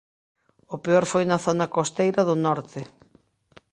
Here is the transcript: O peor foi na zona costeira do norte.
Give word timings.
O 0.75 0.77
peor 0.83 1.05
foi 1.11 1.23
na 1.27 1.37
zona 1.45 1.71
costeira 1.75 2.21
do 2.29 2.35
norte. 2.45 2.81